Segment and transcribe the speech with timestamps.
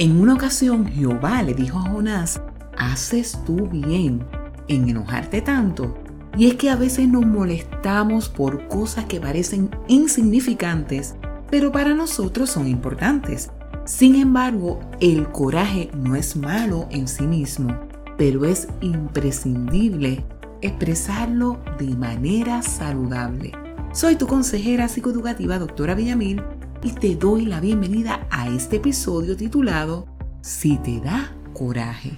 [0.00, 2.40] En una ocasión Jehová le dijo a Jonás,
[2.76, 4.24] ¿haces tú bien
[4.66, 5.96] en enojarte tanto?
[6.36, 11.14] Y es que a veces nos molestamos por cosas que parecen insignificantes,
[11.48, 13.52] pero para nosotros son importantes.
[13.84, 17.78] Sin embargo, el coraje no es malo en sí mismo,
[18.18, 20.24] pero es imprescindible
[20.60, 23.52] expresarlo de manera saludable.
[23.92, 26.42] Soy tu consejera psicoeducativa, doctora Villamil,
[26.82, 30.06] y te doy la bienvenida este episodio titulado
[30.42, 32.12] Si te da coraje.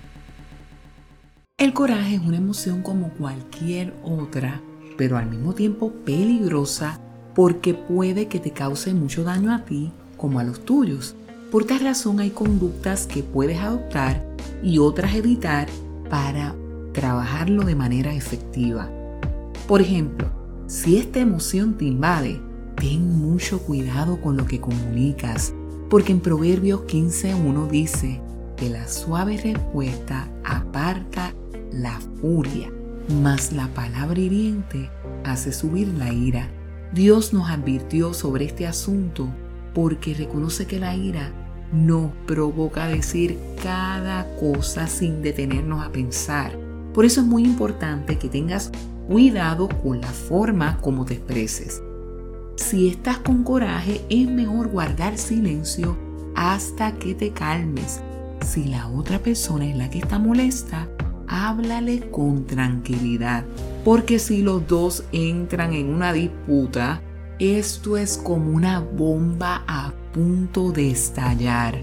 [1.57, 4.61] El coraje es una emoción como cualquier otra,
[4.99, 7.01] pero al mismo tiempo peligrosa
[7.35, 11.15] porque puede que te cause mucho daño a ti como a los tuyos.
[11.51, 14.27] Por tal razón hay conductas que puedes adoptar
[14.63, 15.69] y otras evitar
[16.11, 16.55] para
[16.93, 18.91] trabajarlo de manera efectiva.
[19.69, 20.31] Por ejemplo,
[20.67, 22.41] si esta emoción te invade,
[22.77, 25.53] ten mucho cuidado con lo que comunicas,
[25.89, 28.21] porque en Proverbios 15.1 dice
[28.57, 31.35] que la suave respuesta aparta
[31.73, 32.71] la furia,
[33.23, 34.91] mas la palabra hiriente
[35.25, 36.49] hace subir la ira.
[36.93, 39.29] Dios nos advirtió sobre este asunto
[39.75, 41.33] porque reconoce que la ira
[41.73, 46.57] nos provoca decir cada cosa sin detenernos a pensar.
[46.95, 48.73] Por eso es muy importante que tengas
[49.07, 51.83] cuidado con la forma como te expreses.
[52.69, 55.97] Si estás con coraje, es mejor guardar silencio
[56.35, 58.01] hasta que te calmes.
[58.45, 60.89] Si la otra persona es la que está molesta,
[61.29, 63.45] háblale con tranquilidad.
[63.85, 67.03] Porque si los dos entran en una disputa,
[67.39, 71.79] esto es como una bomba a punto de estallar.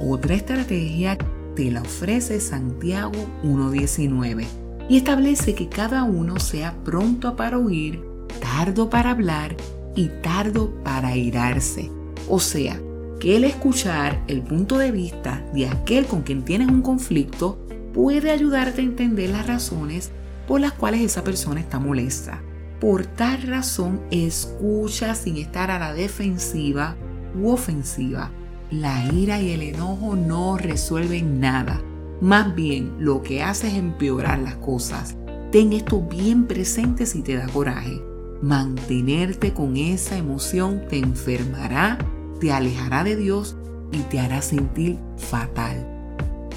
[0.00, 1.16] Otra estrategia
[1.54, 3.12] te la ofrece Santiago
[3.44, 4.46] 1.19
[4.88, 8.02] y establece que cada uno sea pronto para oír,
[8.40, 9.54] tardo para hablar
[9.94, 11.90] y tardo para irarse.
[12.28, 12.80] O sea,
[13.20, 17.58] que el escuchar el punto de vista de aquel con quien tienes un conflicto
[17.92, 20.10] puede ayudarte a entender las razones
[20.46, 22.42] por las cuales esa persona está molesta.
[22.80, 26.96] Por tal razón, escucha sin estar a la defensiva
[27.40, 28.30] u ofensiva.
[28.72, 31.80] La ira y el enojo no resuelven nada.
[32.20, 35.16] Más bien, lo que hace es empeorar las cosas.
[35.52, 38.00] Ten esto bien presente si te da coraje.
[38.42, 41.96] Mantenerte con esa emoción te enfermará,
[42.40, 43.56] te alejará de Dios
[43.92, 45.86] y te hará sentir fatal.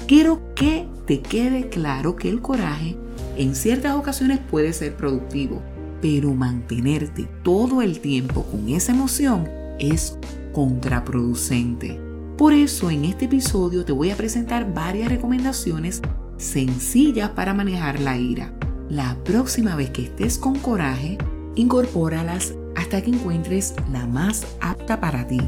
[0.08, 2.96] Quiero que te quede claro que el coraje
[3.36, 5.62] en ciertas ocasiones puede ser productivo,
[6.02, 9.48] pero mantenerte todo el tiempo con esa emoción
[9.78, 10.18] es
[10.52, 12.00] contraproducente.
[12.36, 16.02] Por eso en este episodio te voy a presentar varias recomendaciones
[16.36, 18.52] sencillas para manejar la ira.
[18.88, 21.18] La próxima vez que estés con coraje,
[21.56, 25.40] incorpóralas hasta que encuentres la más apta para ti.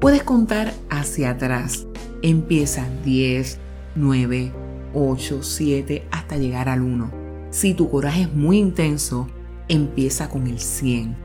[0.00, 1.86] Puedes contar hacia atrás.
[2.20, 3.58] Empieza 10,
[3.94, 4.52] 9,
[4.94, 7.10] 8, 7 hasta llegar al 1.
[7.50, 9.28] Si tu coraje es muy intenso,
[9.68, 11.16] empieza con el 100,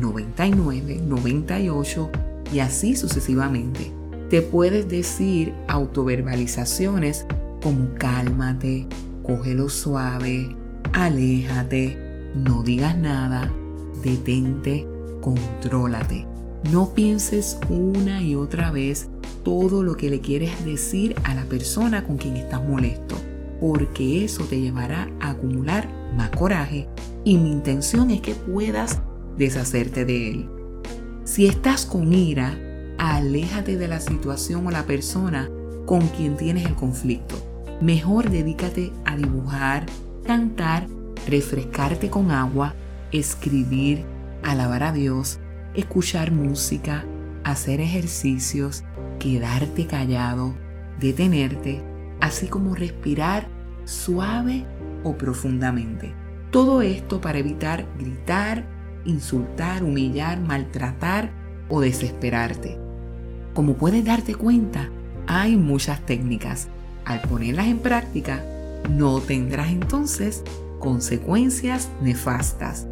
[0.00, 2.10] 99, 98
[2.52, 3.92] y así sucesivamente.
[4.30, 7.26] Te puedes decir autoverbalizaciones
[7.62, 8.86] como cálmate,
[9.22, 10.54] cógelo suave,
[10.92, 12.05] aléjate,
[12.36, 13.50] no digas nada,
[14.02, 14.86] detente,
[15.20, 16.26] contrólate.
[16.70, 19.08] No pienses una y otra vez
[19.44, 23.16] todo lo que le quieres decir a la persona con quien estás molesto,
[23.60, 26.88] porque eso te llevará a acumular más coraje
[27.24, 29.00] y mi intención es que puedas
[29.38, 30.48] deshacerte de él.
[31.24, 32.58] Si estás con ira,
[32.98, 35.50] aléjate de la situación o la persona
[35.86, 37.36] con quien tienes el conflicto.
[37.80, 39.86] Mejor dedícate a dibujar,
[40.24, 40.88] cantar
[41.26, 42.74] refrescarte con agua,
[43.12, 44.04] escribir,
[44.42, 45.38] alabar a Dios,
[45.74, 47.04] escuchar música,
[47.44, 48.84] hacer ejercicios,
[49.18, 50.54] quedarte callado,
[51.00, 51.82] detenerte,
[52.20, 53.48] así como respirar
[53.84, 54.64] suave
[55.04, 56.14] o profundamente.
[56.50, 58.66] Todo esto para evitar gritar,
[59.04, 61.30] insultar, humillar, maltratar
[61.68, 62.78] o desesperarte.
[63.54, 64.90] Como puedes darte cuenta,
[65.26, 66.68] hay muchas técnicas.
[67.04, 68.44] Al ponerlas en práctica,
[68.90, 70.42] no tendrás entonces
[70.78, 72.86] consecuencias nefastas.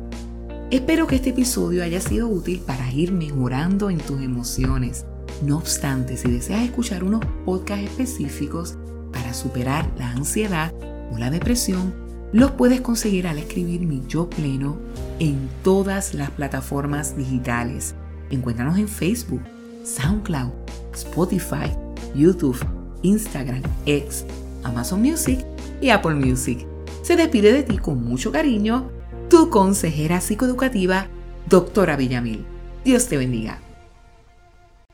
[0.71, 5.05] Espero que este episodio haya sido útil para ir mejorando en tus emociones.
[5.43, 8.77] No obstante, si deseas escuchar unos podcasts específicos
[9.13, 10.73] para superar la ansiedad
[11.13, 11.95] o la depresión,
[12.33, 14.77] los puedes conseguir al escribir mi yo pleno
[15.21, 17.95] en todas las plataformas digitales.
[18.31, 19.43] Encuéntranos en Facebook,
[19.85, 20.51] SoundCloud,
[20.93, 21.71] Spotify,
[22.15, 22.59] YouTube,
[23.03, 24.25] Instagram, X,
[24.65, 25.45] Amazon Music
[25.81, 26.67] y Apple Music.
[27.05, 28.91] Se despide de ti con mucho cariño
[29.29, 31.07] tu consejera psicoeducativa,
[31.51, 32.47] doctora Villamil.
[32.83, 33.64] Dios te bendiga.